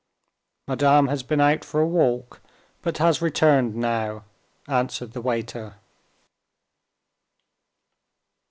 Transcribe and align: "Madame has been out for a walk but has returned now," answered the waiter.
"Madame 0.67 1.09
has 1.09 1.21
been 1.21 1.39
out 1.39 1.63
for 1.63 1.79
a 1.79 1.85
walk 1.85 2.41
but 2.81 2.97
has 2.97 3.21
returned 3.21 3.75
now," 3.75 4.23
answered 4.67 5.11
the 5.13 5.21
waiter. 5.21 5.75